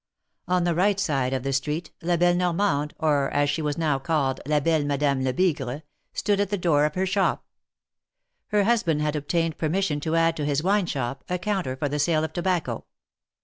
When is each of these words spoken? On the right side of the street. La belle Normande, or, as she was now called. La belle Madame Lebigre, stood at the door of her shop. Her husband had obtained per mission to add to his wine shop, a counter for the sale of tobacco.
On 0.47 0.63
the 0.63 0.73
right 0.73 0.99
side 0.99 1.31
of 1.31 1.43
the 1.43 1.53
street. 1.53 1.91
La 2.01 2.17
belle 2.17 2.33
Normande, 2.33 2.95
or, 2.97 3.29
as 3.29 3.51
she 3.51 3.61
was 3.61 3.77
now 3.77 3.99
called. 3.99 4.39
La 4.47 4.59
belle 4.59 4.83
Madame 4.83 5.21
Lebigre, 5.23 5.83
stood 6.11 6.39
at 6.39 6.49
the 6.49 6.57
door 6.57 6.85
of 6.85 6.95
her 6.95 7.05
shop. 7.05 7.45
Her 8.47 8.63
husband 8.63 9.03
had 9.03 9.15
obtained 9.15 9.59
per 9.59 9.69
mission 9.69 9.99
to 9.99 10.15
add 10.15 10.35
to 10.37 10.45
his 10.45 10.63
wine 10.63 10.87
shop, 10.87 11.23
a 11.29 11.37
counter 11.37 11.75
for 11.75 11.87
the 11.87 11.99
sale 11.99 12.23
of 12.23 12.33
tobacco. 12.33 12.85